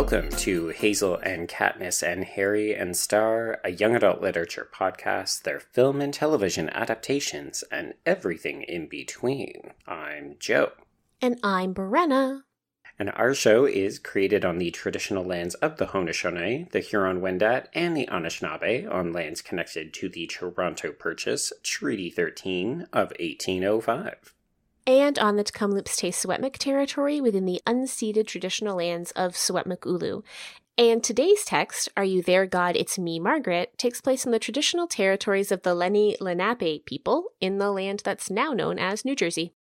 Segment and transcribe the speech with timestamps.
[0.00, 5.60] Welcome to Hazel and Katniss and Harry and Star, a young adult literature podcast, their
[5.60, 9.72] film and television adaptations, and everything in between.
[9.86, 10.72] I'm Joe.
[11.20, 12.44] And I'm Brenna.
[12.98, 17.94] And our show is created on the traditional lands of the Haudenosaunee, the Huron-Wendat, and
[17.94, 24.34] the Anishinaabe on lands connected to the Toronto Purchase, Treaty 13 of 1805
[24.86, 30.22] and on the Tk'emlúps Te Secwépemc territory within the unceded traditional lands of Secwépemc Ulu.
[30.78, 32.76] And today's text, Are You There, God?
[32.76, 37.58] It's Me, Margaret, takes place in the traditional territories of the Lenni Lenape people in
[37.58, 39.52] the land that's now known as New Jersey.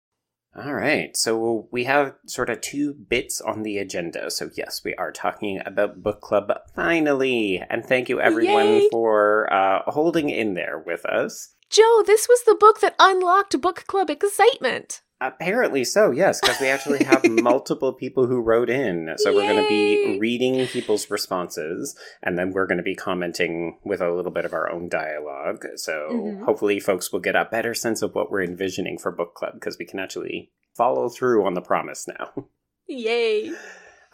[0.57, 4.31] All right, so we have sort of two bits on the agenda.
[4.31, 7.63] So, yes, we are talking about book club finally.
[7.69, 8.89] And thank you, everyone, Yay!
[8.91, 11.55] for uh, holding in there with us.
[11.71, 15.03] Joe, this was the book that unlocked book club excitement.
[15.21, 19.13] Apparently so, yes, because we actually have multiple people who wrote in.
[19.17, 19.37] So Yay!
[19.37, 24.01] we're going to be reading people's responses and then we're going to be commenting with
[24.01, 25.65] a little bit of our own dialogue.
[25.75, 26.45] So mm-hmm.
[26.45, 29.77] hopefully folks will get a better sense of what we're envisioning for book club because
[29.77, 32.47] we can actually follow through on the promise now.
[32.87, 33.53] Yay!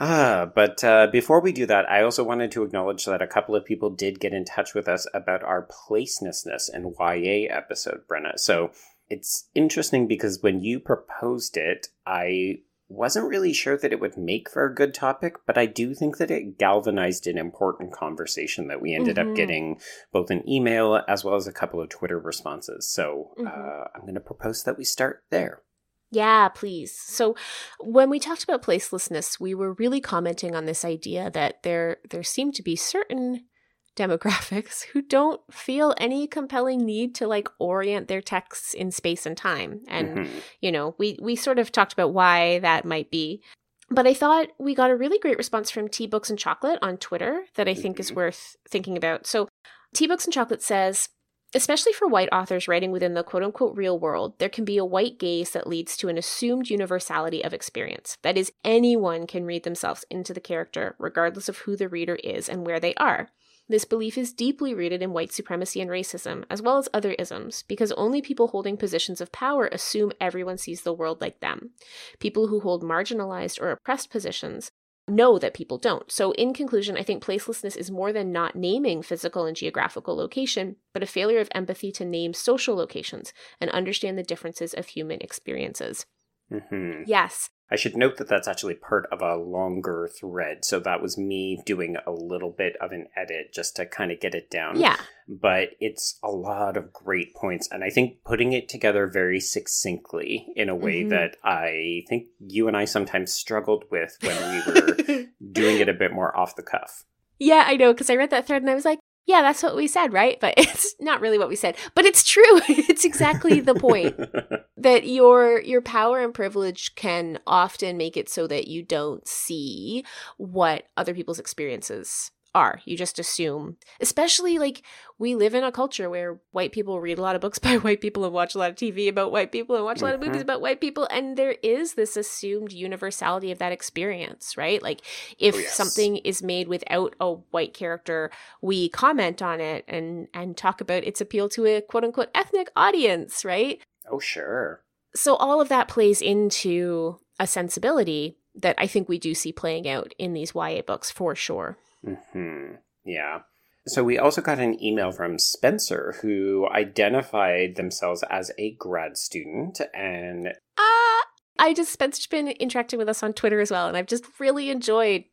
[0.01, 3.55] Ah, but uh, before we do that, I also wanted to acknowledge that a couple
[3.55, 8.37] of people did get in touch with us about our placelessness and YA episode, Brenna.
[8.37, 8.73] So
[9.09, 14.51] it's interesting because when you proposed it, I wasn't really sure that it would make
[14.51, 18.81] for a good topic, but I do think that it galvanized an important conversation that
[18.81, 19.31] we ended mm-hmm.
[19.31, 19.81] up getting
[20.13, 22.89] both an email as well as a couple of Twitter responses.
[22.89, 23.47] So mm-hmm.
[23.47, 25.63] uh, I'm going to propose that we start there.
[26.11, 26.97] Yeah, please.
[26.97, 27.35] So
[27.81, 32.23] when we talked about placelessness, we were really commenting on this idea that there there
[32.23, 33.47] seemed to be certain
[33.97, 39.36] demographics who don't feel any compelling need to like orient their texts in space and
[39.36, 39.80] time.
[39.89, 40.39] And mm-hmm.
[40.61, 43.42] you know, we we sort of talked about why that might be.
[43.91, 46.96] But I thought we got a really great response from Tea Books and Chocolate on
[46.96, 48.01] Twitter that I think mm-hmm.
[48.01, 49.27] is worth thinking about.
[49.27, 49.48] So
[49.95, 51.08] Tea Books and Chocolate says
[51.57, 54.85] Especially for white authors writing within the quote unquote real world, there can be a
[54.85, 58.17] white gaze that leads to an assumed universality of experience.
[58.23, 62.48] That is, anyone can read themselves into the character, regardless of who the reader is
[62.48, 63.30] and where they are.
[63.69, 67.64] This belief is deeply rooted in white supremacy and racism, as well as other isms,
[67.67, 71.70] because only people holding positions of power assume everyone sees the world like them.
[72.19, 74.70] People who hold marginalized or oppressed positions
[75.08, 76.11] know that people don't.
[76.11, 80.77] So, in conclusion, I think placelessness is more than not naming physical and geographical location,
[80.92, 85.20] but a failure of empathy to name social locations and understand the differences of human
[85.20, 86.07] experiences.
[86.51, 87.02] Mm-hmm.
[87.07, 90.64] Yes, I should note that that's actually part of a longer thread.
[90.64, 94.20] So that was me doing a little bit of an edit just to kind of
[94.20, 94.79] get it down.
[94.79, 94.96] Yeah.
[95.27, 97.68] But it's a lot of great points.
[97.73, 101.08] And I think putting it together very succinctly in a way mm-hmm.
[101.08, 104.73] that I think you and I sometimes struggled with when we
[105.17, 107.02] were doing it a bit more off the cuff.
[107.40, 107.92] Yeah, I know.
[107.92, 110.39] Because I read that thread and I was like, yeah, that's what we said, right?
[110.40, 111.77] But it's not really what we said.
[111.95, 112.42] But it's true.
[112.68, 114.17] it's exactly the point
[114.77, 120.05] that your your power and privilege can often make it so that you don't see
[120.36, 122.81] what other people's experiences are.
[122.85, 124.83] You just assume, especially like
[125.19, 128.00] we live in a culture where white people read a lot of books by white
[128.00, 130.20] people and watch a lot of TV about white people and watch a lot of
[130.20, 130.43] movies mm-hmm.
[130.43, 131.09] about white people.
[131.11, 134.82] And there is this assumed universality of that experience, right?
[134.82, 135.00] Like
[135.38, 135.75] if oh, yes.
[135.75, 138.31] something is made without a white character,
[138.62, 142.69] we comment on it and, and talk about its appeal to a quote unquote ethnic
[142.76, 143.81] audience, right?
[144.11, 144.82] Oh, sure.
[145.14, 149.88] So all of that plays into a sensibility that I think we do see playing
[149.88, 151.76] out in these YA books for sure.
[152.05, 152.76] Mm-hmm.
[153.05, 153.41] Yeah.
[153.87, 159.81] So we also got an email from Spencer who identified themselves as a grad student
[159.93, 161.20] and uh
[161.59, 164.70] I just Spencer's been interacting with us on Twitter as well and I've just really
[164.70, 165.25] enjoyed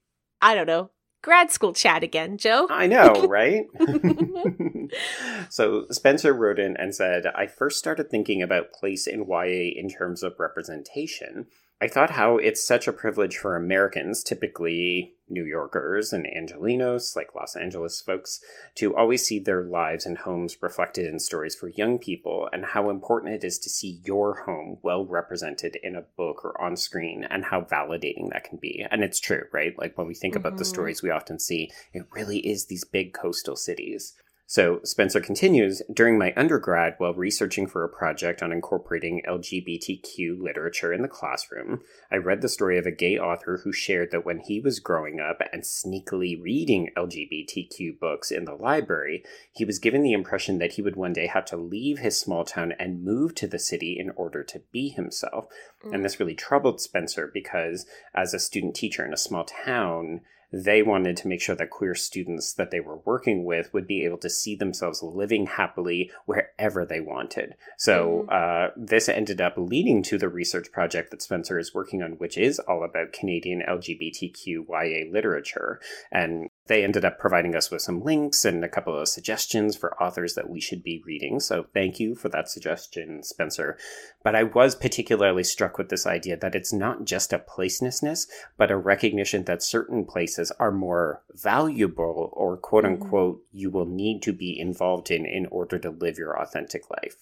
[0.41, 0.89] I don't know,
[1.21, 2.67] grad school chat again, Joe.
[2.69, 3.65] I know, right?
[5.49, 9.89] so Spencer wrote in and said, I first started thinking about place in YA in
[9.89, 11.45] terms of representation
[11.81, 17.33] I thought how it's such a privilege for Americans, typically New Yorkers and Angelinos, like
[17.33, 18.39] Los Angeles folks,
[18.75, 22.91] to always see their lives and homes reflected in stories for young people, and how
[22.91, 27.25] important it is to see your home well represented in a book or on screen,
[27.27, 28.85] and how validating that can be.
[28.91, 29.73] And it's true, right?
[29.79, 30.41] Like when we think mm-hmm.
[30.41, 30.73] about the mm-hmm.
[30.73, 34.13] stories we often see, it really is these big coastal cities.
[34.51, 40.91] So Spencer continues During my undergrad, while researching for a project on incorporating LGBTQ literature
[40.91, 41.79] in the classroom,
[42.11, 45.21] I read the story of a gay author who shared that when he was growing
[45.21, 50.73] up and sneakily reading LGBTQ books in the library, he was given the impression that
[50.73, 53.95] he would one day have to leave his small town and move to the city
[53.97, 55.45] in order to be himself.
[55.85, 55.93] Mm.
[55.93, 60.19] And this really troubled Spencer because, as a student teacher in a small town,
[60.51, 64.03] they wanted to make sure that queer students that they were working with would be
[64.03, 67.55] able to see themselves living happily wherever they wanted.
[67.77, 72.13] So uh, this ended up leading to the research project that Spencer is working on,
[72.13, 75.79] which is all about Canadian LGBTQIA literature.
[76.11, 80.01] And they ended up providing us with some links and a couple of suggestions for
[80.01, 81.37] authors that we should be reading.
[81.41, 83.77] So thank you for that suggestion, Spencer.
[84.23, 88.25] But I was particularly struck with this idea that it's not just a placelessness,
[88.57, 93.57] but a recognition that certain places are more valuable or quote unquote mm-hmm.
[93.57, 97.17] you will need to be involved in in order to live your authentic life.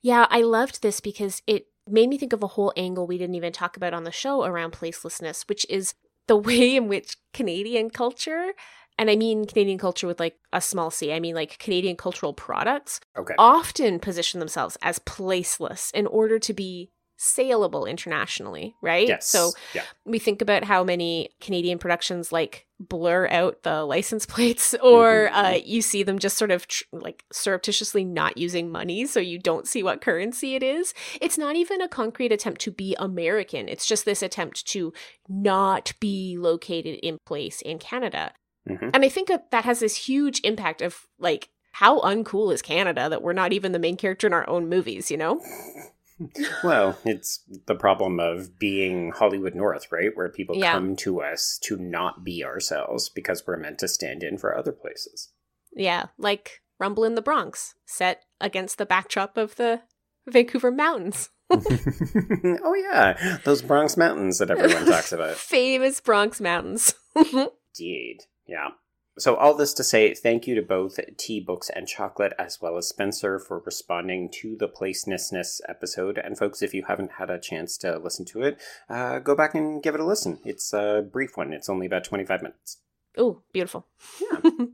[0.00, 3.34] Yeah, I loved this because it made me think of a whole angle we didn't
[3.34, 5.92] even talk about on the show around placelessness, which is
[6.28, 8.52] the way in which Canadian culture,
[8.96, 12.32] and I mean Canadian culture with like a small c, I mean like Canadian cultural
[12.32, 13.34] products, okay.
[13.38, 19.08] often position themselves as placeless in order to be saleable internationally, right?
[19.08, 19.26] Yes.
[19.26, 19.82] So yeah.
[20.04, 25.34] we think about how many Canadian productions like blur out the license plates or mm-hmm.
[25.34, 29.36] uh, you see them just sort of tr- like surreptitiously not using money so you
[29.36, 30.94] don't see what currency it is.
[31.20, 33.68] It's not even a concrete attempt to be American.
[33.68, 34.92] It's just this attempt to
[35.28, 38.32] not be located in place in Canada.
[38.68, 38.90] Mm-hmm.
[38.94, 43.08] And I think that that has this huge impact of like how uncool is Canada
[43.08, 45.40] that we're not even the main character in our own movies, you know?
[46.64, 50.10] well, it's the problem of being Hollywood North, right?
[50.14, 50.72] Where people yeah.
[50.72, 54.72] come to us to not be ourselves because we're meant to stand in for other
[54.72, 55.30] places.
[55.72, 59.82] Yeah, like Rumble in the Bronx, set against the backdrop of the
[60.26, 61.30] Vancouver Mountains.
[61.50, 65.36] oh, yeah, those Bronx Mountains that everyone talks about.
[65.36, 66.94] Famous Bronx Mountains.
[67.16, 68.68] Indeed, yeah.
[69.18, 72.76] So, all this to say, thank you to both Tea Books and Chocolate, as well
[72.76, 76.18] as Spencer, for responding to the placenessness episode.
[76.18, 79.56] And, folks, if you haven't had a chance to listen to it, uh, go back
[79.56, 80.38] and give it a listen.
[80.44, 82.78] It's a brief one, it's only about 25 minutes.
[83.16, 83.86] Oh, beautiful.
[84.20, 84.50] Yeah.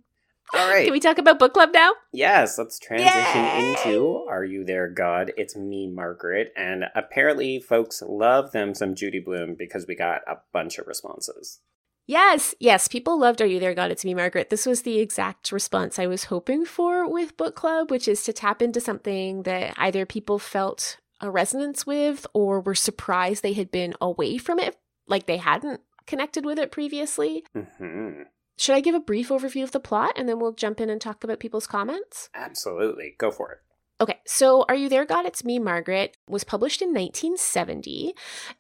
[0.55, 0.85] All right.
[0.85, 1.93] Can we talk about book club now?
[2.13, 3.71] Yes, let's transition Yay!
[3.71, 5.33] into Are You There, God?
[5.37, 6.53] It's me, Margaret.
[6.55, 11.61] And apparently, folks love them some Judy Blume because we got a bunch of responses.
[12.07, 13.91] Yes, yes, people loved Are You There, God?
[13.91, 14.51] It's Me, Margaret.
[14.51, 18.33] This was the exact response I was hoping for with book club, which is to
[18.33, 23.71] tap into something that either people felt a resonance with or were surprised they had
[23.71, 27.45] been away from it, like they hadn't connected with it previously.
[27.57, 28.25] Mm-hmm.
[28.59, 31.01] Should I give a brief overview of the plot and then we'll jump in and
[31.01, 32.29] talk about people's comments?
[32.35, 33.15] Absolutely.
[33.19, 33.59] Go for it.
[34.01, 35.25] Okay, so Are You There, God?
[35.25, 38.13] It's Me, Margaret was published in 1970,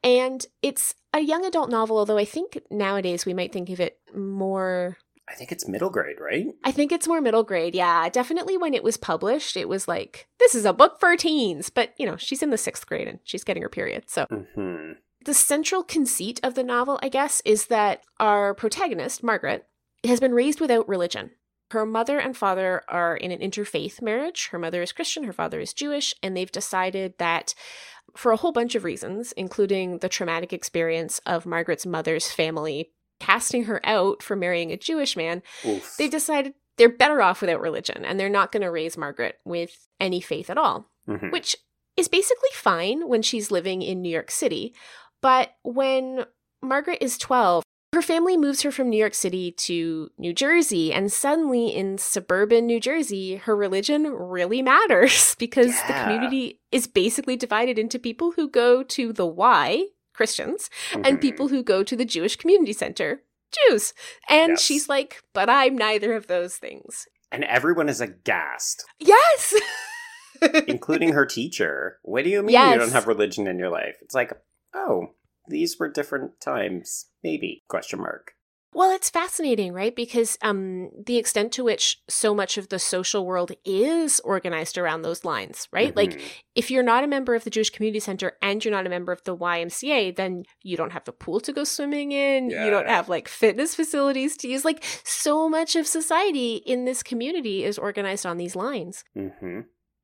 [0.02, 3.98] and it's a young adult novel, although I think nowadays we might think of it
[4.14, 4.98] more.
[5.28, 6.48] I think it's middle grade, right?
[6.64, 8.08] I think it's more middle grade, yeah.
[8.10, 11.94] Definitely when it was published, it was like, this is a book for teens, but
[11.96, 14.26] you know, she's in the sixth grade and she's getting her period, so.
[14.26, 14.92] Mm-hmm.
[15.24, 19.66] The central conceit of the novel, I guess, is that our protagonist, Margaret,
[20.04, 21.30] has been raised without religion.
[21.70, 24.48] Her mother and father are in an interfaith marriage.
[24.52, 27.54] Her mother is Christian, her father is Jewish, and they've decided that
[28.16, 32.90] for a whole bunch of reasons, including the traumatic experience of Margaret's mother's family
[33.20, 35.96] casting her out for marrying a Jewish man, Oof.
[35.96, 39.86] they decided they're better off without religion and they're not going to raise Margaret with
[40.00, 41.30] any faith at all, mm-hmm.
[41.30, 41.56] which
[41.96, 44.74] is basically fine when she's living in New York City.
[45.22, 46.24] But when
[46.60, 47.63] Margaret is 12,
[47.94, 52.66] her family moves her from New York City to New Jersey, and suddenly in suburban
[52.66, 55.86] New Jersey, her religion really matters because yeah.
[55.86, 61.02] the community is basically divided into people who go to the Y, Christians, mm-hmm.
[61.04, 63.22] and people who go to the Jewish Community Center,
[63.68, 63.94] Jews.
[64.28, 64.60] And yes.
[64.60, 67.06] she's like, but I'm neither of those things.
[67.30, 68.84] And everyone is aghast.
[68.98, 69.54] Yes!
[70.66, 71.98] Including her teacher.
[72.02, 72.74] What do you mean yes.
[72.74, 73.96] you don't have religion in your life?
[74.02, 74.32] It's like,
[74.74, 75.14] oh,
[75.48, 77.06] these were different times.
[77.24, 77.64] Maybe.
[77.68, 78.34] Question mark.
[78.74, 79.94] Well, it's fascinating, right?
[79.94, 85.02] Because um, the extent to which so much of the social world is organized around
[85.02, 85.94] those lines, right?
[85.94, 85.96] Mm-hmm.
[85.96, 88.90] Like, if you're not a member of the Jewish Community Center and you're not a
[88.90, 92.50] member of the YMCA, then you don't have a pool to go swimming in.
[92.50, 92.64] Yeah.
[92.64, 94.64] You don't have like fitness facilities to use.
[94.64, 99.04] Like, so much of society in this community is organized on these lines.
[99.16, 99.60] Mm-hmm.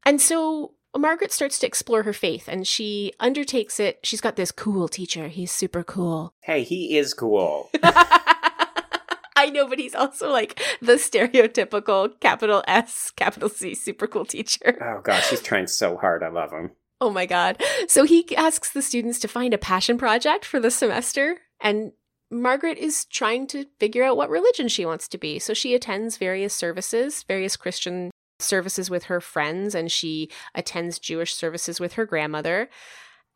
[0.07, 4.01] And so Margaret starts to explore her faith and she undertakes it.
[4.03, 5.29] She's got this cool teacher.
[5.29, 6.35] He's super cool.
[6.41, 7.71] Hey, he is cool.
[7.83, 14.79] I know, but he's also like the stereotypical capital S, capital C, super cool teacher.
[14.83, 16.23] Oh gosh, he's trying so hard.
[16.23, 16.73] I love him.
[17.01, 17.63] Oh my god.
[17.89, 21.93] So he asks the students to find a passion project for the semester and
[22.31, 25.39] Margaret is trying to figure out what religion she wants to be.
[25.39, 28.11] So she attends various services, various Christian
[28.43, 32.69] services with her friends and she attends Jewish services with her grandmother.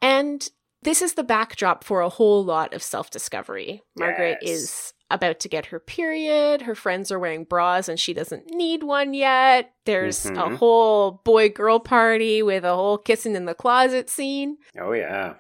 [0.03, 0.49] And
[0.83, 3.83] this is the backdrop for a whole lot of self discovery.
[3.97, 6.63] Margaret is about to get her period.
[6.63, 9.73] Her friends are wearing bras and she doesn't need one yet.
[9.87, 10.57] There's a Mhm.
[10.57, 14.59] whole boy girl party with a whole kissing in the closet scene.
[14.79, 15.35] Oh, yeah.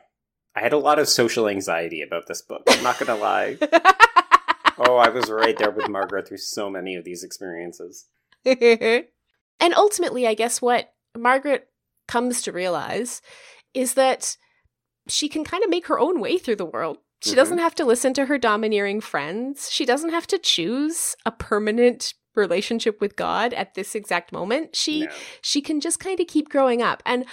[0.54, 2.62] I had a lot of social anxiety about this book.
[2.68, 3.58] I'm not going to lie.
[4.76, 8.06] Oh, I was right there with Margaret through so many of these experiences.
[9.60, 11.68] and ultimately, I guess what Margaret
[12.08, 13.22] comes to realize
[13.72, 14.36] is that
[15.08, 16.98] she can kind of make her own way through the world.
[17.22, 17.36] She Mhm.
[17.36, 19.70] doesn't have to listen to her domineering friends.
[19.70, 24.74] She doesn't have to choose a permanent relationship with God at this exact moment.
[24.76, 25.08] She No.
[25.40, 27.02] she can just kind of keep growing up.
[27.06, 27.24] And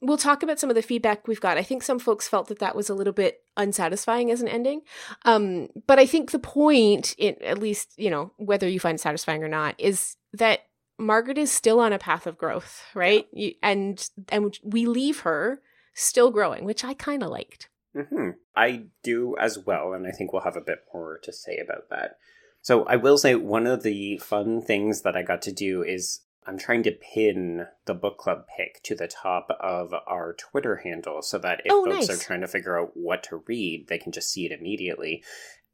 [0.00, 1.56] we'll talk about some of the feedback we've got.
[1.58, 4.82] I think some folks felt that that was a little bit unsatisfying as an ending.
[5.24, 9.00] Um, but I think the point, in, at least, you know, whether you find it
[9.02, 10.60] satisfying or not, is that
[10.98, 13.26] Margaret is still on a path of growth, right?
[13.32, 15.60] You, and and we leave her
[15.94, 17.68] still growing, which I kind of liked.
[17.96, 21.56] hmm I do as well, and I think we'll have a bit more to say
[21.58, 22.16] about that.
[22.62, 26.20] So I will say one of the fun things that I got to do is
[26.46, 31.22] I'm trying to pin the book club pick to the top of our Twitter handle
[31.22, 32.10] so that if Oh, folks nice.
[32.10, 35.22] are trying to figure out what to read, they can just see it immediately.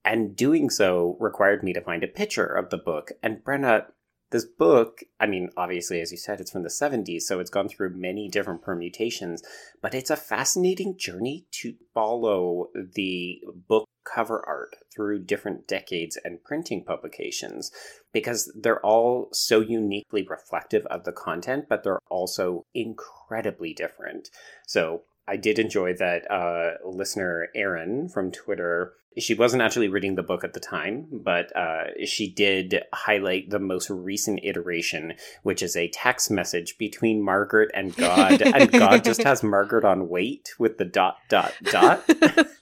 [0.04, 3.12] And doing so required me to find a picture of the book.
[3.22, 3.86] And Brenna,
[4.30, 7.68] this book, I mean, obviously, as you said, it's from the 70s, so it's gone
[7.68, 9.42] through many different permutations,
[9.82, 16.42] but it's a fascinating journey to follow the book cover art through different decades and
[16.42, 17.70] printing publications
[18.12, 24.30] because they're all so uniquely reflective of the content, but they're also incredibly different.
[24.66, 28.94] So I did enjoy that uh, listener Erin from Twitter.
[29.18, 33.58] She wasn't actually reading the book at the time, but uh, she did highlight the
[33.58, 39.22] most recent iteration, which is a text message between Margaret and God, and God just
[39.24, 42.08] has Margaret on wait with the dot dot dot.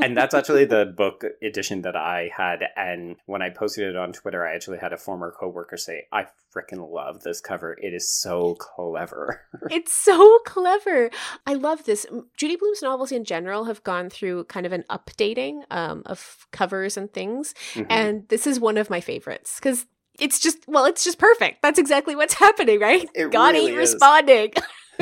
[0.00, 2.60] and that's actually the book edition that I had.
[2.76, 6.26] And when I posted it on Twitter, I actually had a former coworker say, "I
[6.54, 7.76] freaking love this cover.
[7.80, 11.10] It is so clever." it's so clever.
[11.46, 12.06] I love this.
[12.36, 16.96] Judy Blume's novels in general have gone through kind of an updating um, of covers
[16.96, 17.54] and things.
[17.74, 17.86] Mhm.
[17.90, 19.86] And this is one of my favorites because
[20.20, 21.60] it's just, well, it's just perfect.
[21.62, 23.08] That's exactly what's happening, right?
[23.14, 23.92] It God really ain't is.
[23.92, 24.52] responding.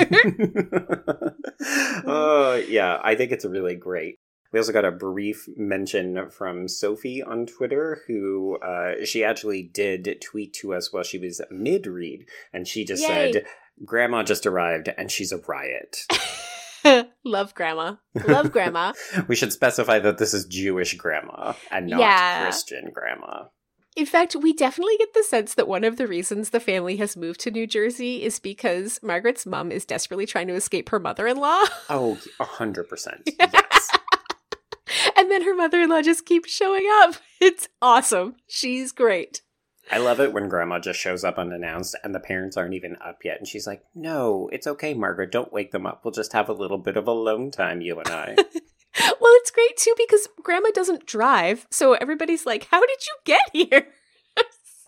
[2.07, 4.19] oh, yeah, I think it's really great.
[4.53, 10.21] We also got a brief mention from Sophie on Twitter, who uh, she actually did
[10.23, 13.33] tweet to us while she was mid read, and she just Yay.
[13.33, 13.45] said,
[13.85, 16.07] Grandma just arrived and she's a riot.
[17.25, 17.95] Love grandma.
[18.27, 18.93] Love grandma.
[19.29, 22.43] we should specify that this is Jewish grandma and not Yeah.
[22.43, 23.45] Christian grandma.
[23.95, 27.17] In fact, we definitely get the sense that one of the reasons the family has
[27.17, 31.27] moved to New Jersey is because Margaret's mom is desperately trying to escape her mother
[31.27, 31.63] in law.
[31.91, 33.29] Oh, a hundred percent.
[33.39, 33.89] Yes.
[35.17, 37.17] and then her mother in law just keeps showing up.
[37.41, 38.37] It's awesome.
[38.47, 39.43] She's great.
[39.91, 43.25] I love it when grandma just shows up unannounced and the parents aren't even up
[43.25, 43.39] yet.
[43.39, 45.33] And she's like, No, it's okay, Margaret.
[45.33, 46.05] Don't wake them up.
[46.05, 48.37] We'll just have a little bit of alone time, you and I.
[49.21, 51.67] Well, it's great too because grandma doesn't drive.
[51.71, 53.89] So everybody's like, How did you get here?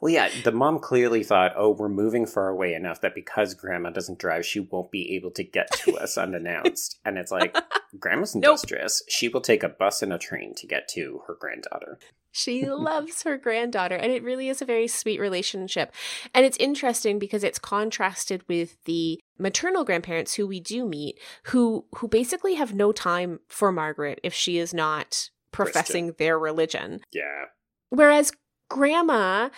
[0.05, 3.89] Well, yeah, the mom clearly thought, Oh, we're moving far away enough that because grandma
[3.89, 7.01] doesn't drive, she won't be able to get to us unannounced.
[7.07, 7.57] And it's like,
[7.99, 8.45] Grandma's Nope.
[8.45, 9.03] industrious.
[9.09, 11.99] She will take a bus and a train to get to her granddaughter.
[12.33, 15.91] She loves her granddaughter, and it really is a very sweet relationship.
[16.35, 21.87] And it's interesting because it's contrasted with the maternal grandparents who we do meet, who
[21.97, 27.01] who basically have no time for Margaret if she is not professing their religion.
[27.11, 27.45] Yeah.
[27.89, 28.33] Whereas
[28.69, 29.51] grandma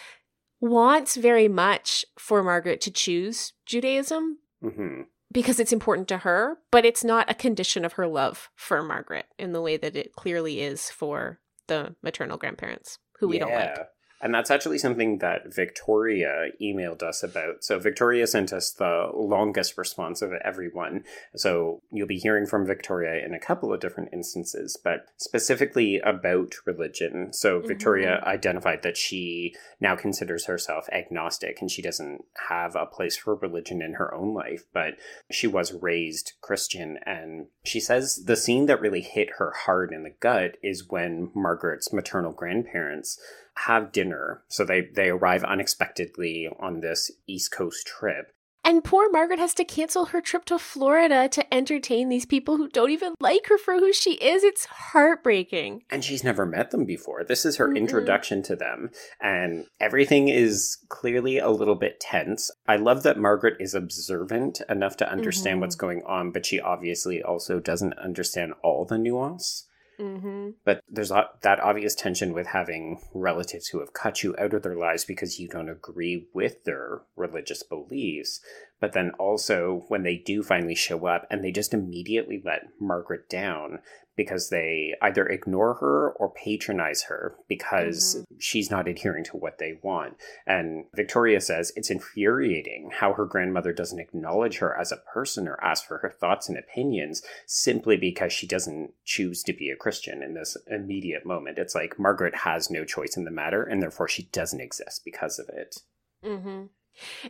[0.60, 6.84] wants very much for Margaret to choose Judaism hmm because it's important to her, but
[6.86, 10.60] it's not a condition of her love for Margaret in the way that it clearly
[10.60, 13.76] is for the maternal grandparents who we don't like.
[14.20, 17.62] And that's actually something that Victoria emailed us about.
[17.62, 21.04] So Victoria sent us the longest response of everyone.
[21.35, 26.54] So you'll be hearing from Victoria in a couple of different instances, but specifically about
[26.64, 27.32] religion.
[27.32, 27.68] So mm-hmm.
[27.68, 33.35] Victoria identified that she now considers herself agnostic and she doesn't have a place for
[33.35, 34.94] religion in her own life, but
[35.30, 36.99] she was raised Christian.
[37.04, 41.30] And she says the scene that really hit her hard in the gut is when
[41.35, 43.20] Margaret's maternal grandparents
[43.56, 44.42] have dinner.
[44.48, 48.32] So they, they arrive unexpectedly on this East Coast trip.
[48.64, 52.68] And poor Margaret has to cancel her trip to Florida to entertain these people who
[52.68, 54.42] don't even like her for who she is.
[54.42, 55.84] It's heartbreaking.
[55.88, 57.22] And she's never met them before.
[57.22, 57.76] This is her mm-hmm.
[57.76, 58.90] introduction to them.
[59.20, 62.50] And everything is clearly a little bit tense.
[62.66, 65.60] I love that Margaret is observant enough to understand mm-hmm.
[65.60, 69.68] what's going on, but she obviously also doesn't understand all the nuance.
[69.98, 70.50] Mm-hmm.
[70.64, 74.76] But there's that obvious tension with having relatives who have cut you out of their
[74.76, 78.40] lives because you don't agree with their religious beliefs.
[78.80, 83.28] But then also, when they do finally show up and they just immediately let Margaret
[83.28, 83.78] down
[84.16, 88.35] because they either ignore her or patronize her because mm-hmm.
[88.38, 90.14] she's not adhering to what they want.
[90.47, 95.62] And Victoria says it's infuriating how her grandmother doesn't acknowledge her as a person or
[95.62, 100.23] ask for her thoughts and opinions simply because she doesn't choose to be a Christian
[100.23, 101.59] in this immediate moment.
[101.59, 105.38] It's like Margaret has no choice in the matter and therefore she doesn't exist because
[105.38, 105.76] of it.
[106.25, 106.64] Mm-hmm.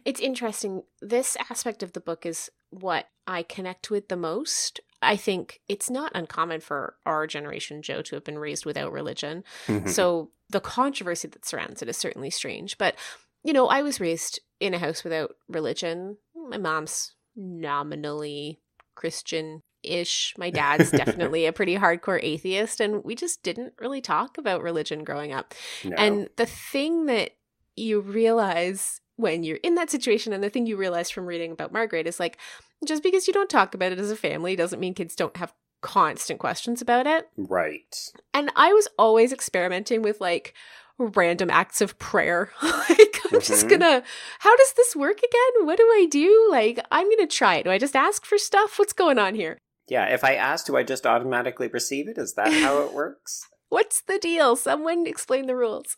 [0.05, 0.83] It's interesting.
[1.01, 4.81] This aspect of the book is what I connect with the most.
[5.03, 9.45] I think it's not uncommon for our generation, Joe, to have been raised without religion.
[9.67, 9.89] Mm-hmm.
[9.89, 12.79] So the controversy that surrounds it is certainly strange.
[12.79, 12.97] But,
[13.45, 16.19] you know, I was raised in a house without religion.
[16.35, 18.61] My mom's nominally
[18.95, 20.35] Christian ish.
[20.39, 25.05] My dad's definitely a pretty hardcore atheist, and we just didn't really talk about religion
[25.05, 25.55] growing up.
[25.85, 25.95] No.
[25.97, 27.33] And the thing that
[27.77, 31.73] you realize when you're in that situation and the thing you realize from reading about
[31.73, 32.39] Margaret is like
[32.87, 35.55] just because you don't talk about it as a family doesn't mean kids don't have
[35.81, 37.29] constant questions about it.
[37.37, 38.11] Right.
[38.35, 40.55] And I was always experimenting with like
[40.99, 42.51] random acts of prayer.
[42.63, 43.39] like I'm mm-hmm.
[43.39, 44.03] just gonna
[44.41, 45.67] how does this work again?
[45.67, 46.49] What do I do?
[46.51, 47.65] Like I'm gonna try it.
[47.65, 48.79] Do I just ask for stuff?
[48.79, 49.59] What's going on here?
[49.89, 52.19] Yeah, if I ask, do I just automatically receive it?
[52.19, 53.47] Is that how it works?
[53.69, 54.57] What's the deal?
[54.57, 55.97] Someone explain the rules.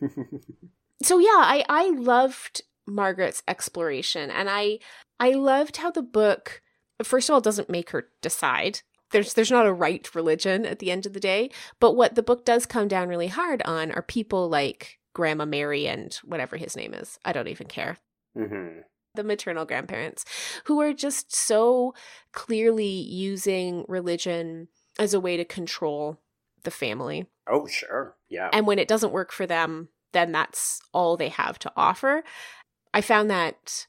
[1.02, 4.78] so yeah, I I loved Margaret's exploration and I
[5.18, 6.62] I loved how the book
[7.02, 8.80] first of all doesn't make her decide.
[9.10, 12.22] There's there's not a right religion at the end of the day, but what the
[12.22, 16.76] book does come down really hard on are people like Grandma Mary and whatever his
[16.76, 17.18] name is.
[17.24, 17.98] I don't even care.
[18.36, 18.80] Mm-hmm.
[19.14, 20.24] The maternal grandparents
[20.64, 21.94] who are just so
[22.32, 26.20] clearly using religion as a way to control
[26.62, 27.26] the family.
[27.48, 28.16] Oh, sure.
[28.28, 28.50] Yeah.
[28.52, 32.22] And when it doesn't work for them, then that's all they have to offer.
[32.92, 33.86] I found that,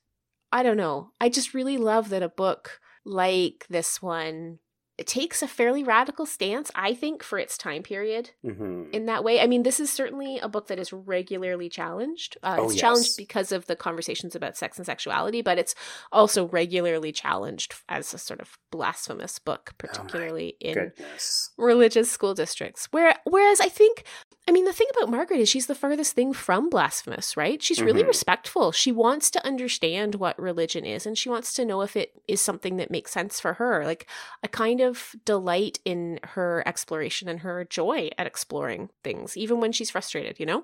[0.51, 4.60] I don't know, I just really love that a book like this one
[5.01, 8.91] it takes a fairly radical stance, I think, for its time period mm-hmm.
[8.91, 9.41] in that way.
[9.41, 12.38] I mean, this is certainly a book that is regularly challenged.
[12.43, 12.81] Uh, oh, it's yes.
[12.81, 15.73] challenged because of the conversations about sex and sexuality, but it's
[16.12, 21.49] also regularly challenged as a sort of blasphemous book, oh particularly oh in goodness.
[21.57, 22.88] religious school districts.
[22.91, 24.03] Where, whereas I think
[24.47, 27.62] I mean, the thing about Margaret is she's the furthest thing from blasphemous, right?
[27.62, 28.08] She's really mm-hmm.
[28.08, 28.71] respectful.
[28.71, 32.41] She wants to understand what religion is and she wants to know if it is
[32.41, 33.86] something that makes sense for her.
[33.86, 34.08] Like
[34.41, 39.71] a kind of delight in her exploration and her joy at exploring things, even when
[39.71, 40.63] she's frustrated, you know?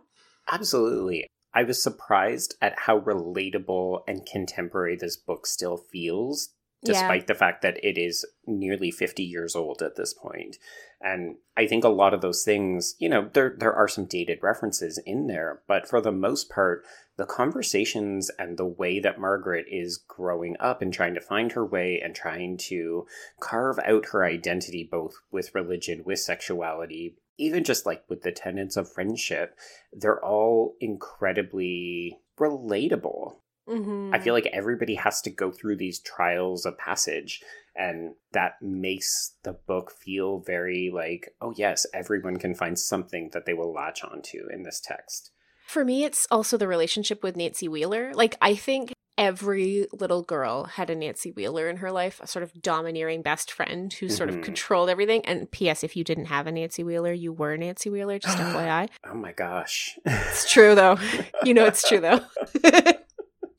[0.52, 1.28] Absolutely.
[1.54, 6.50] I was surprised at how relatable and contemporary this book still feels
[6.84, 7.26] despite yeah.
[7.28, 10.58] the fact that it is nearly 50 years old at this point.
[11.02, 14.40] And I think a lot of those things, you know, there there are some dated
[14.42, 16.84] references in there, but for the most part,
[17.18, 21.66] the conversations and the way that Margaret is growing up and trying to find her
[21.66, 23.06] way and trying to
[23.40, 28.78] carve out her identity both with religion, with sexuality, even just like with the tenets
[28.78, 29.58] of friendship,
[29.94, 33.36] they're all incredibly relatable
[33.68, 34.14] Mm-hmm.
[34.14, 37.42] I feel like everybody has to go through these trials of passage,
[37.76, 43.46] and that makes the book feel very like, oh, yes, everyone can find something that
[43.46, 45.32] they will latch onto in this text.
[45.68, 48.14] For me, it's also the relationship with Nancy Wheeler.
[48.14, 52.44] Like, I think every little girl had a Nancy Wheeler in her life, a sort
[52.44, 54.16] of domineering best friend who mm-hmm.
[54.16, 54.44] sort of mm-hmm.
[54.44, 55.26] controlled everything.
[55.26, 55.84] And P.S.
[55.84, 58.90] If you didn't have a Nancy Wheeler, you were Nancy Wheeler, just FYI.
[59.06, 59.98] Oh my gosh.
[60.06, 60.98] it's true, though.
[61.44, 62.22] You know it's true, though.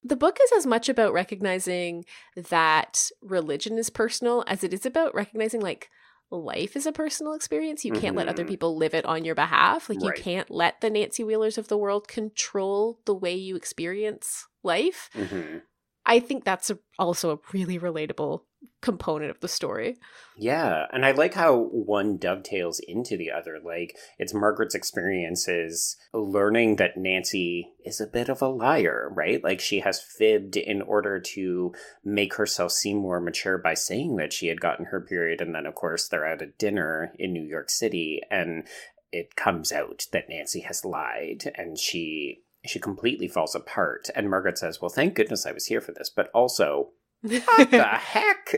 [0.09, 2.05] the book is as much about recognizing
[2.37, 5.91] that religion is personal as it is about recognizing like
[6.31, 7.85] life is a personal experience.
[7.85, 8.19] You can't mm-hmm.
[8.19, 8.51] let other mm-hmm.
[8.51, 9.89] people live it on your behalf.
[9.89, 10.17] Like right.
[10.17, 15.09] you can't let the Nancy Wheelers of the world control the way you experience life.
[15.15, 15.59] Mm-hmm.
[16.05, 18.43] I think that's a, also a really relatable
[18.81, 19.97] component of the story.
[20.37, 23.59] Yeah, and I like how one dovetails into the other.
[23.63, 29.43] Like it's Margaret's experiences learning that Nancy is a bit of a liar, right?
[29.43, 31.73] Like she has fibbed in order to
[32.05, 35.67] make herself seem more mature by saying that she had gotten her period and then
[35.67, 38.67] of course they're at a dinner in New York City and
[39.11, 44.11] it comes out that Nancy has lied and she she completely falls apart.
[44.15, 46.91] And Margaret says, Well, thank goodness I was here for this, but also,
[47.23, 48.55] what the heck?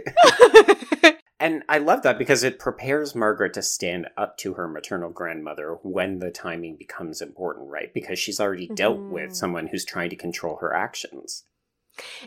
[1.40, 5.78] and I love that because it prepares Margaret to stand up to her maternal grandmother
[5.82, 7.92] when the timing becomes important, right?
[7.92, 9.12] Because she's already dealt mm-hmm.
[9.12, 11.44] with someone who's trying to control her actions.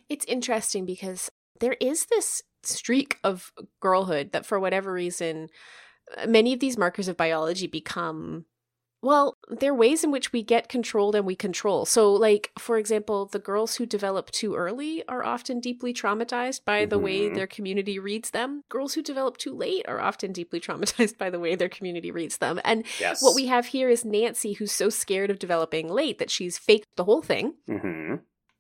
[0.10, 5.50] It's interesting because there is this streak of girlhood that, for whatever reason,
[6.28, 8.46] many of these markers of biology become
[9.04, 11.86] well, there are ways in which we get controlled and we control.
[11.86, 16.86] So, like, for example, the girls who develop too early are often deeply traumatized by
[16.86, 17.06] the mm-hmm.
[17.06, 18.64] way their community reads them.
[18.70, 22.38] Girls who develop too late are often deeply traumatized by the way their community reads
[22.38, 22.62] them.
[22.64, 23.22] And yes.
[23.22, 26.96] what we have here is Nancy, who's so scared of developing late that she's faked
[26.96, 27.56] the whole thing.
[27.70, 28.16] Mm-hmm.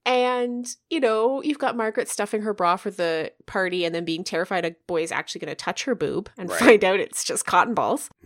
[0.06, 4.26] And, you know, you've got Margaret stuffing her bra for the party and then being
[4.26, 6.60] terrified a boy is actually going to touch her boob and right.
[6.60, 8.10] find out it's just cotton balls.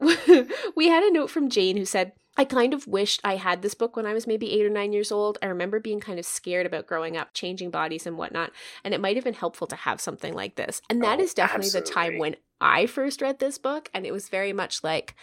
[0.76, 3.74] we had a note from Jane who said, I kind of wished I had this
[3.74, 5.38] book when I was maybe eight or nine years old.
[5.42, 8.52] I remember being kind of scared about growing up, changing bodies and whatnot.
[8.84, 10.82] And it might have been helpful to have something like this.
[10.90, 11.88] And that oh, is definitely absolutely.
[11.88, 13.88] the time when I first read this book.
[13.94, 15.14] And it was very much like,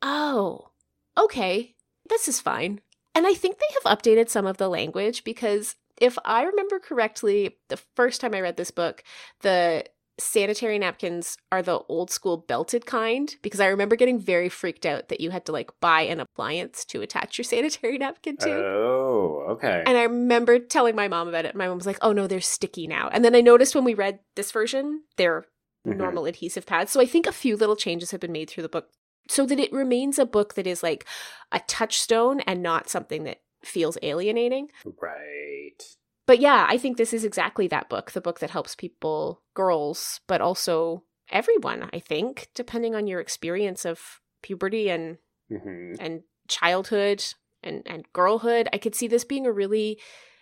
[0.00, 0.70] oh,
[1.18, 1.74] okay,
[2.08, 2.80] this is fine.
[3.16, 7.58] And I think they have updated some of the language because if I remember correctly,
[7.68, 9.02] the first time I read this book,
[9.42, 9.84] the
[10.18, 15.08] sanitary napkins are the old school belted kind because I remember getting very freaked out
[15.08, 18.50] that you had to like buy an appliance to attach your sanitary napkin to.
[18.50, 19.82] Oh, okay.
[19.86, 21.54] And I remember telling my mom about it.
[21.54, 23.94] My mom was like, "Oh no, they're sticky now." And then I noticed when we
[23.94, 25.46] read this version, they're
[25.86, 25.98] mm-hmm.
[25.98, 26.92] normal adhesive pads.
[26.92, 28.90] So I think a few little changes have been made through the book
[29.28, 31.06] so that it remains a book that is like
[31.50, 34.68] a touchstone and not something that feels alienating.
[35.00, 35.82] Right
[36.26, 40.20] but yeah, I think this is exactly that book, the book that helps people, girls,
[40.26, 45.18] but also everyone, I think, depending on your experience of puberty and
[45.50, 45.94] mm-hmm.
[46.00, 47.24] and childhood
[47.62, 48.68] and and girlhood.
[48.72, 49.98] I could see this being a really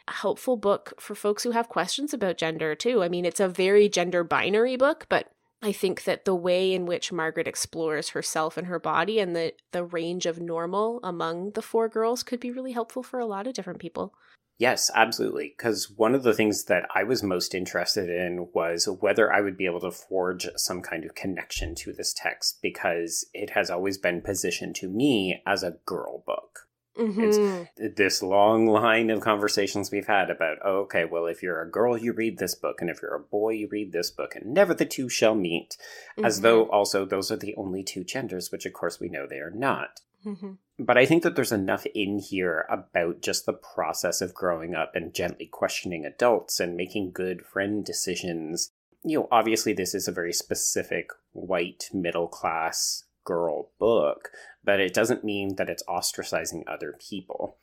[0.09, 3.03] helpful book for folks who have questions about gender too.
[3.03, 5.31] I mean, it's a very gender binary book, but
[5.62, 9.53] I think that the way in which Margaret explores herself and her body and the
[9.71, 13.47] the range of normal among the four girls could be really helpful for a lot
[13.47, 14.12] of different people.
[14.59, 15.55] Yes, absolutely.
[15.57, 19.57] Because one of the things that I was most interested in was whether I would
[19.57, 23.99] be able to forge some kind of connection to this text because it has always
[23.99, 26.69] been positioned to me as a girl book.
[26.97, 27.65] Mm-hmm.
[27.77, 31.71] It's this long line of conversations we've had about, oh, okay, well, if you're a
[31.71, 34.53] girl, you read this book, and if you're a boy, you read this book, and
[34.53, 35.77] never the two shall meet.
[36.19, 36.27] Mm-hmm.
[36.27, 39.38] As though also those are the only two genders, which of course we know they
[39.38, 40.03] are not.
[40.24, 40.52] Mm-hmm.
[40.78, 44.92] But I think that there's enough in here about just the process of growing up
[44.94, 48.72] and gently questioning adults and making good friend decisions.
[49.04, 54.30] You know, obviously, this is a very specific white middle class girl book,
[54.64, 57.58] but it doesn't mean that it's ostracizing other people.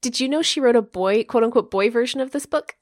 [0.00, 2.76] Did you know she wrote a boy, quote unquote, boy version of this book?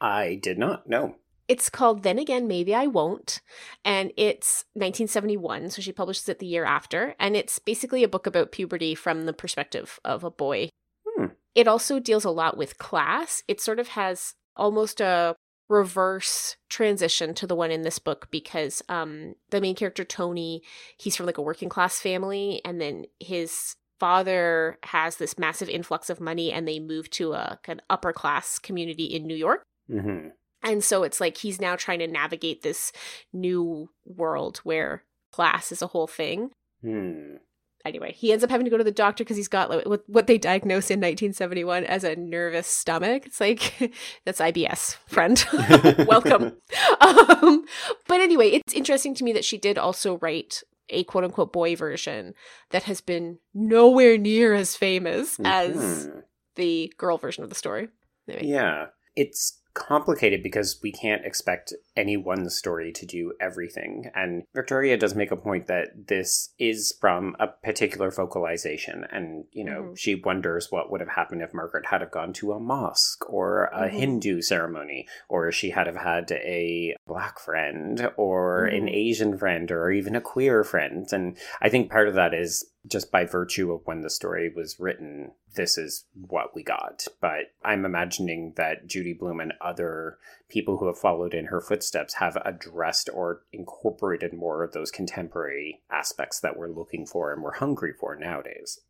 [0.00, 1.16] I did not know.
[1.52, 3.42] It's called Then Again, Maybe I Won't.
[3.84, 5.68] And it's 1971.
[5.68, 7.14] So she publishes it the year after.
[7.20, 10.70] And it's basically a book about puberty from the perspective of a boy.
[11.06, 11.26] Hmm.
[11.54, 13.42] It also deals a lot with class.
[13.48, 15.36] It sort of has almost a
[15.68, 20.62] reverse transition to the one in this book because um, the main character, Tony,
[20.96, 22.62] he's from like a working class family.
[22.64, 27.60] And then his father has this massive influx of money and they move to a
[27.62, 29.64] kind of upper class community in New York.
[29.90, 30.28] Mm-hmm.
[30.62, 32.92] And so it's like he's now trying to navigate this
[33.32, 36.50] new world where class is a whole thing.
[36.82, 37.36] Hmm.
[37.84, 40.28] Anyway, he ends up having to go to the doctor because he's got like, what
[40.28, 43.26] they diagnosed in 1971 as a nervous stomach.
[43.26, 43.92] It's like,
[44.24, 45.44] that's IBS, friend.
[46.06, 46.56] Welcome.
[47.00, 47.64] um,
[48.06, 51.74] but anyway, it's interesting to me that she did also write a quote unquote boy
[51.74, 52.34] version
[52.70, 55.46] that has been nowhere near as famous mm-hmm.
[55.46, 56.08] as
[56.54, 57.88] the girl version of the story.
[58.28, 58.46] Anyway.
[58.46, 58.86] Yeah.
[59.16, 64.10] It's complicated because we can't expect any one story to do everything.
[64.14, 69.04] And Victoria does make a point that this is from a particular vocalization.
[69.10, 69.94] And, you know, mm-hmm.
[69.94, 73.64] she wonders what would have happened if Margaret had have gone to a mosque or
[73.66, 73.96] a mm-hmm.
[73.96, 78.76] Hindu ceremony, or she had have had a black friend or mm-hmm.
[78.76, 81.06] an Asian friend or even a queer friend.
[81.12, 84.80] And I think part of that is just by virtue of when the story was
[84.80, 87.06] written, this is what we got.
[87.20, 90.18] But I'm imagining that Judy Blume and other
[90.48, 95.80] people who have followed in her footsteps have addressed or incorporated more of those contemporary
[95.90, 98.80] aspects that we're looking for and we're hungry for nowadays.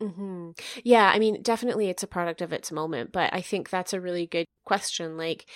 [0.00, 0.50] Mm-hmm.
[0.84, 4.00] Yeah, I mean, definitely it's a product of its moment, but I think that's a
[4.00, 5.16] really good question.
[5.16, 5.46] Like,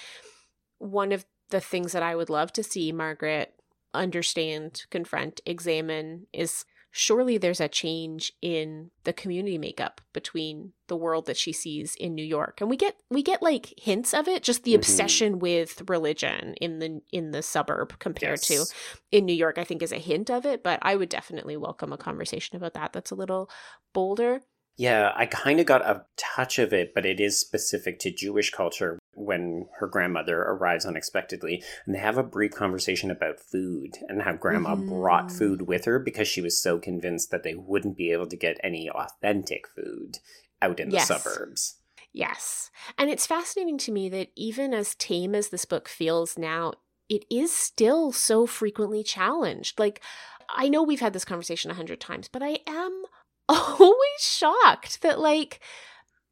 [0.79, 3.55] one of the things that I would love to see Margaret
[3.95, 11.27] understand, confront, examine is surely there's a change in the community makeup between the world
[11.27, 12.61] that she sees in New York.
[12.61, 14.81] And we get we get like hints of it, just the mm-hmm.
[14.81, 18.69] obsession with religion in the in the suburb compared yes.
[18.69, 18.75] to
[19.11, 21.93] in New York, I think is a hint of it, but I would definitely welcome
[21.93, 22.93] a conversation about that.
[22.93, 23.51] That's a little
[23.95, 24.43] bolder.
[24.77, 28.51] Yeah, I kind of got a touch of it, but it is specific to Jewish
[28.51, 31.63] culture when her grandmother arrives unexpectedly.
[31.87, 34.89] And they have a brief conversation about food and how grandma mm-hmm.
[34.89, 38.37] brought food with her because she was so convinced that they wouldn't be able to
[38.37, 40.19] get any authentic food
[40.61, 41.09] out in yes.
[41.09, 41.77] the suburbs.
[42.13, 42.71] Yes.
[42.99, 46.75] And it's fascinating to me that even as tame as this book feels now,
[47.09, 49.79] it is still so frequently challenged.
[49.79, 50.03] Like,
[50.49, 53.05] I know we've had this conversation a hundred times, but I am
[53.49, 55.61] always shocked that like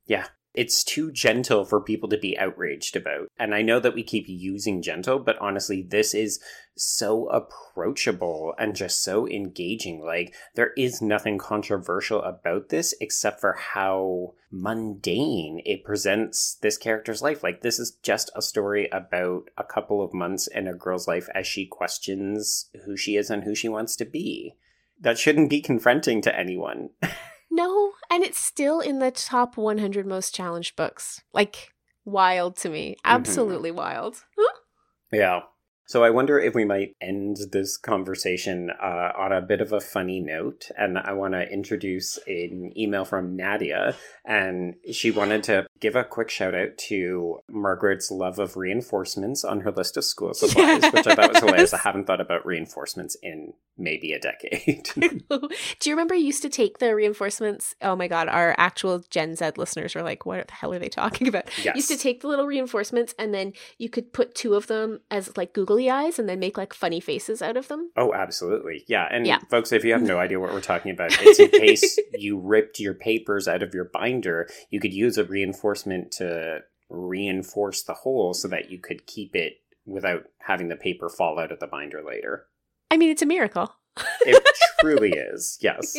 [0.06, 3.28] yeah it's too gentle for people to be outraged about.
[3.38, 6.40] And I know that we keep using gentle, but honestly, this is
[6.76, 10.02] so approachable and just so engaging.
[10.04, 17.22] Like, there is nothing controversial about this except for how mundane it presents this character's
[17.22, 17.42] life.
[17.42, 21.28] Like, this is just a story about a couple of months in a girl's life
[21.34, 24.56] as she questions who she is and who she wants to be
[25.00, 26.90] that shouldn't be confronting to anyone.
[27.50, 31.22] no, and it's still in the top 100 most challenged books.
[31.32, 31.72] Like
[32.04, 32.92] wild to me.
[32.92, 33.16] Mm-hmm.
[33.16, 33.78] Absolutely mm-hmm.
[33.78, 34.24] wild.
[35.12, 35.40] yeah.
[35.90, 39.81] So I wonder if we might end this conversation uh, on a bit of a
[39.81, 40.70] funny note.
[40.79, 43.96] And I want to introduce an email from Nadia.
[44.24, 49.62] And she wanted to give a quick shout out to Margaret's love of reinforcements on
[49.62, 50.92] her list of school supplies, yes.
[50.92, 51.74] which I thought was hilarious.
[51.74, 54.88] I haven't thought about reinforcements in maybe a decade.
[54.94, 55.11] Do
[55.90, 57.74] you remember you used to take the reinforcements?
[57.83, 60.88] Oh my God, our actual Gen Z listeners are like, what the hell are they
[60.88, 61.48] talking about?
[61.64, 61.74] Yes.
[61.74, 65.37] used to take the little reinforcements and then you could put two of them as
[65.37, 67.90] like googly eyes and then make like funny faces out of them.
[67.96, 68.84] Oh, absolutely.
[68.86, 69.08] Yeah.
[69.10, 69.38] And yeah.
[69.50, 72.78] folks, if you have no idea what we're talking about, it's in case you ripped
[72.78, 78.34] your papers out of your binder, you could use a reinforcement to reinforce the hole
[78.34, 79.54] so that you could keep it
[79.86, 82.46] without having the paper fall out of the binder later.
[82.90, 83.74] I mean, it's a miracle.
[84.22, 84.44] it
[84.80, 85.58] truly is.
[85.60, 85.96] Yes.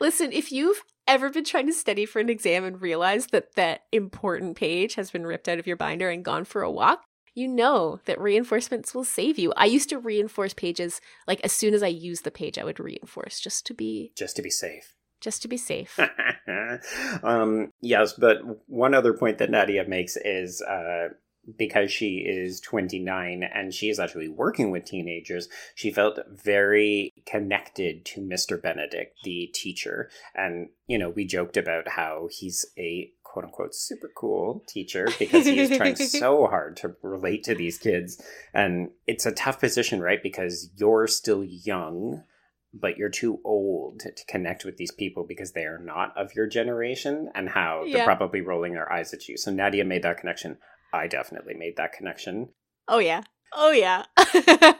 [0.00, 3.82] Listen, if you've ever been trying to study for an exam and realized that that
[3.92, 7.02] important page has been ripped out of your binder and gone for a walk,
[7.38, 9.52] you know that reinforcements will save you.
[9.56, 12.80] I used to reinforce pages like as soon as I used the page, I would
[12.80, 14.94] reinforce just to be just to be safe.
[15.20, 15.98] Just to be safe.
[17.24, 21.08] um, yes, but one other point that Nadia makes is uh,
[21.56, 28.04] because she is 29 and she is actually working with teenagers, she felt very connected
[28.04, 28.60] to Mr.
[28.60, 30.10] Benedict, the teacher.
[30.34, 35.46] And, you know, we joked about how he's a quote unquote super cool teacher because
[35.46, 38.20] he is trying so hard to relate to these kids.
[38.52, 40.22] And it's a tough position, right?
[40.22, 42.24] Because you're still young
[42.74, 46.46] but you're too old to connect with these people because they are not of your
[46.46, 47.96] generation and how yeah.
[47.96, 49.38] they're probably rolling their eyes at you.
[49.38, 50.58] So Nadia made that connection.
[50.92, 52.50] I definitely made that connection.
[52.86, 53.22] Oh, yeah.
[53.54, 54.04] Oh, yeah.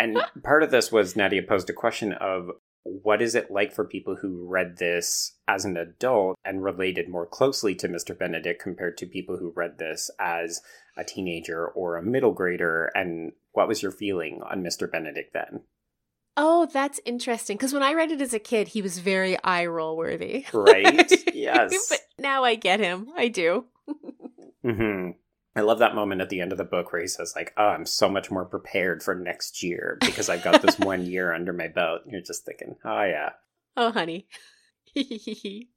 [0.00, 2.50] and part of this was Nadia posed a question of
[2.88, 7.26] what is it like for people who read this as an adult and related more
[7.26, 8.18] closely to Mr.
[8.18, 10.60] Benedict compared to people who read this as
[10.96, 12.90] a teenager or a middle grader?
[12.94, 14.90] And what was your feeling on Mr.
[14.90, 15.62] Benedict then?
[16.36, 17.56] Oh, that's interesting.
[17.56, 20.46] Because when I read it as a kid, he was very eye roll worthy.
[20.52, 21.12] Right?
[21.38, 21.72] Yes.
[21.88, 23.08] but now I get him.
[23.16, 23.66] I do.
[24.64, 25.10] mm-hmm.
[25.56, 27.68] I love that moment at the end of the book where he says, like, oh,
[27.68, 31.52] I'm so much more prepared for next year because I've got this one year under
[31.52, 32.02] my belt.
[32.04, 33.30] And you're just thinking, oh, yeah.
[33.76, 34.28] Oh, honey.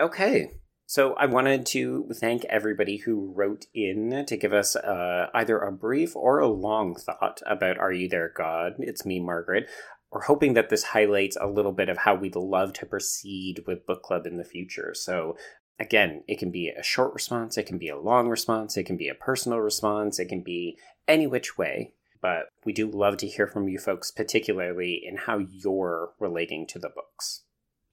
[0.00, 0.50] okay.
[0.86, 5.70] So I wanted to thank everybody who wrote in to give us uh, either a
[5.70, 8.72] brief or a long thought about Are You There, God?
[8.80, 9.68] It's me, Margaret.
[10.10, 13.86] We're hoping that this highlights a little bit of how we'd love to proceed with
[13.86, 14.92] book club in the future.
[14.92, 15.36] So
[15.80, 18.96] again, it can be a short response, it can be a long response, it can
[18.96, 21.94] be a personal response, it can be any which way.
[22.22, 26.78] But we do love to hear from you folks, particularly in how you're relating to
[26.78, 27.44] the books.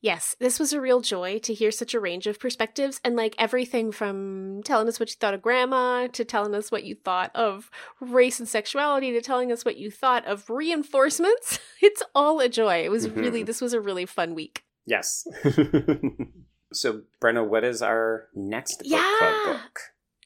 [0.02, 3.36] Yes, this was a real joy to hear such a range of perspectives and like
[3.40, 7.32] everything from telling us what you thought of grandma to telling us what you thought
[7.34, 11.60] of race and sexuality to telling us what you thought of reinforcements.
[11.80, 12.84] It's all a joy.
[12.84, 13.20] It was mm-hmm.
[13.20, 14.64] really, this was a really fun week.
[14.88, 15.28] Yes.
[16.74, 19.16] So, Brenna, what is our next book yeah.
[19.20, 19.80] club book?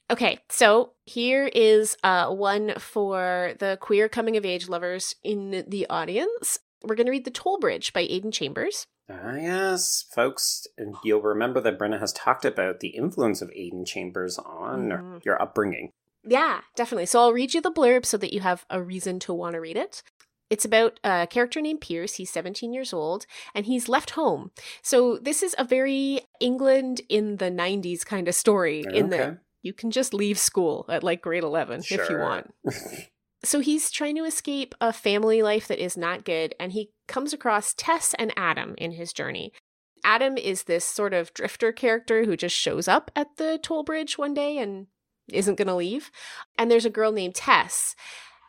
[0.09, 5.87] Okay, so here is uh, one for the queer coming of age lovers in the
[5.89, 6.59] audience.
[6.83, 8.87] We're going to read The Toll Bridge by Aidan Chambers.
[9.09, 10.67] Ah, yes, folks.
[11.03, 15.25] You'll remember that Brenna has talked about the influence of Aidan Chambers on mm.
[15.25, 15.91] your upbringing.
[16.23, 17.05] Yeah, definitely.
[17.05, 19.61] So I'll read you the blurb so that you have a reason to want to
[19.61, 20.03] read it.
[20.51, 22.15] It's about a character named Piers.
[22.15, 24.51] He's 17 years old and he's left home.
[24.83, 29.17] So this is a very England in the 90s kind of story in Okay.
[29.17, 32.53] that you can just leave school at like grade 11 if you want.
[33.43, 37.33] So he's trying to escape a family life that is not good, and he comes
[37.33, 39.51] across Tess and Adam in his journey.
[40.03, 44.15] Adam is this sort of drifter character who just shows up at the toll bridge
[44.15, 44.85] one day and
[45.33, 46.11] isn't going to leave.
[46.55, 47.95] And there's a girl named Tess.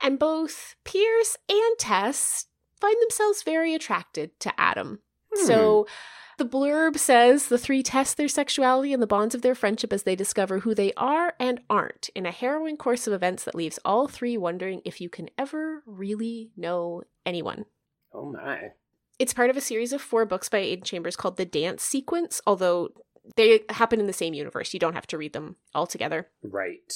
[0.03, 2.47] And both Piers and Tess
[2.81, 4.99] find themselves very attracted to Adam.
[5.47, 6.45] So hmm.
[6.45, 10.03] the blurb says the three test their sexuality and the bonds of their friendship as
[10.03, 13.79] they discover who they are and aren't in a harrowing course of events that leaves
[13.85, 17.65] all three wondering if you can ever really know anyone.
[18.12, 18.73] oh my.
[19.19, 22.41] It's part of a series of four books by Aidan Chambers called The Dance Sequence,
[22.45, 22.88] although
[23.37, 24.75] they happen in the same universe.
[24.75, 26.29] You don't have to read them all together.
[26.43, 26.93] Right.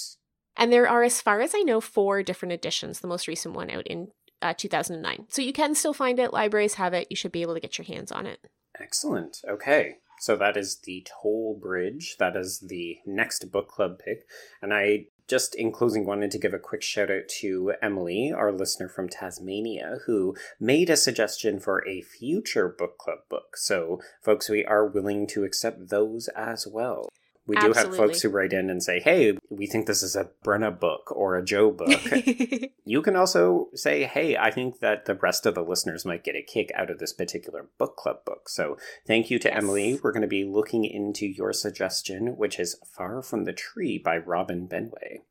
[0.56, 3.70] And there are, as far as I know, four different editions, the most recent one
[3.70, 4.08] out in
[4.42, 5.26] uh, 2009.
[5.28, 6.32] So you can still find it.
[6.32, 7.08] Libraries have it.
[7.10, 8.40] You should be able to get your hands on it.
[8.80, 9.38] Excellent.
[9.48, 9.96] Okay.
[10.18, 12.16] So that is the Toll Bridge.
[12.18, 14.26] That is the next book club pick.
[14.62, 18.52] And I just in closing wanted to give a quick shout out to Emily, our
[18.52, 23.56] listener from Tasmania, who made a suggestion for a future book club book.
[23.56, 27.08] So, folks, we are willing to accept those as well.
[27.46, 30.30] We do have folks who write in and say, hey, we think this is a
[30.44, 31.88] Brenna book or a Joe book.
[32.88, 36.36] You can also say, hey, I think that the rest of the listeners might get
[36.36, 38.48] a kick out of this particular book club book.
[38.48, 38.76] So
[39.08, 39.56] thank you to Yes.
[39.58, 39.98] Emily.
[40.00, 44.18] We're going to be looking into your suggestion, which is Far from the Tree by
[44.18, 45.22] Robin Benway.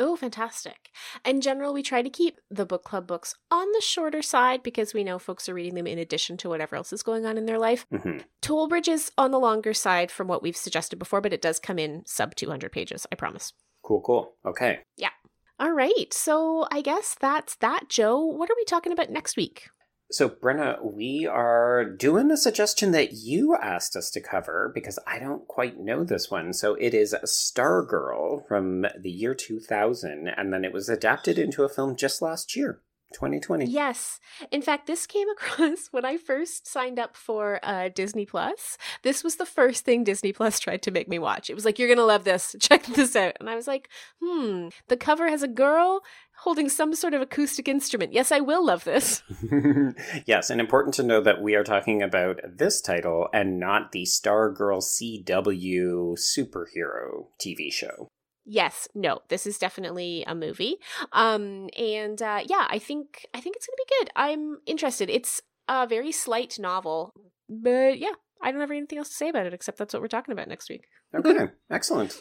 [0.00, 0.90] Oh, fantastic.
[1.26, 4.94] In general, we try to keep the book club books on the shorter side because
[4.94, 7.44] we know folks are reading them in addition to whatever else is going on in
[7.44, 7.86] their life.
[7.92, 11.58] hmm Tollbridge is on the longer side from what we've suggested before, but it does
[11.58, 13.52] come in sub 200 pages, I promise.
[13.82, 14.32] Cool, cool.
[14.46, 14.80] Okay.
[14.96, 15.10] Yeah.
[15.58, 18.24] All right, so I guess that's that, Joe.
[18.24, 19.68] What are we talking about next week?
[20.12, 25.20] So, Brenna, we are doing a suggestion that you asked us to cover because I
[25.20, 26.52] don't quite know this one.
[26.52, 31.68] So, it is Stargirl from the year 2000, and then it was adapted into a
[31.68, 32.80] film just last year,
[33.12, 33.66] 2020.
[33.66, 34.20] Yes.
[34.50, 38.78] In fact, this came across when I first signed up for uh, Disney Plus.
[39.02, 41.50] This was the first thing Disney Plus tried to make me watch.
[41.50, 42.54] It was like, you're going to love this.
[42.60, 43.36] Check this out.
[43.40, 43.88] And I was like,
[44.22, 46.02] hmm, the cover has a girl
[46.40, 48.12] holding some sort of acoustic instrument.
[48.12, 49.22] Yes, I will love this.
[50.26, 54.04] yes, and important to know that we are talking about this title and not the
[54.04, 58.08] Stargirl CW superhero TV show.
[58.44, 60.76] Yes, no, this is definitely a movie.
[61.12, 64.10] Um, and uh, yeah, I think I think it's gonna be good.
[64.16, 65.10] I'm interested.
[65.10, 67.12] It's a very slight novel,
[67.48, 70.08] but yeah, I don't have anything else to say about it except that's what we're
[70.08, 70.84] talking about next week.
[71.14, 72.16] Okay, excellent.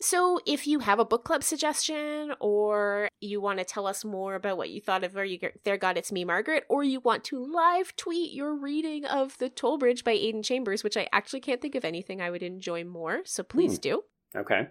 [0.00, 4.36] So, if you have a book club suggestion, or you want to tell us more
[4.36, 7.24] about what you thought of Are You There God It's Me, Margaret, or you want
[7.24, 11.40] to live tweet your reading of The Toll Bridge by Aidan Chambers, which I actually
[11.40, 13.80] can't think of anything I would enjoy more, so please Hmm.
[13.80, 14.02] do.
[14.36, 14.68] Okay.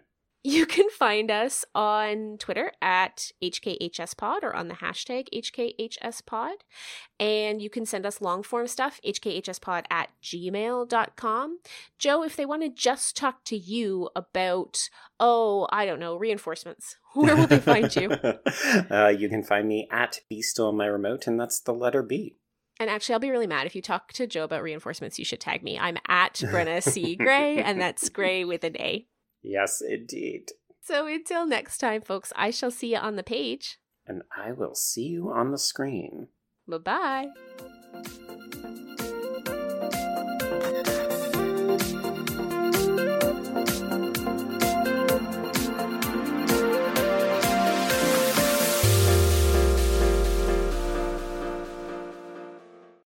[0.47, 6.53] You can find us on Twitter at HKHSPod or on the hashtag HKHSPod.
[7.19, 11.60] And you can send us long form stuff, HKHSPod at gmail.com.
[11.99, 16.95] Joe, if they want to just talk to you about, oh, I don't know, reinforcements,
[17.13, 18.12] where will they find you?
[18.89, 22.01] uh, you can find me at Be Still on My Remote, and that's the letter
[22.01, 22.38] B.
[22.79, 25.19] And actually, I'll be really mad if you talk to Joe about reinforcements.
[25.19, 25.77] You should tag me.
[25.77, 27.17] I'm at Brenna C.
[27.17, 29.07] Gray, and that's Gray with an A.
[29.41, 30.52] Yes, indeed.
[30.82, 33.80] So until next time, folks, I shall see you on the page.
[34.06, 36.30] And I will see you on the screen.
[36.67, 37.28] Bye bye.